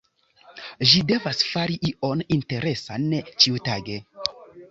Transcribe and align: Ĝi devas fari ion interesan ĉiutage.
Ĝi 0.91 1.01
devas 1.09 1.43
fari 1.49 1.75
ion 1.91 2.25
interesan 2.37 3.05
ĉiutage. 3.45 4.01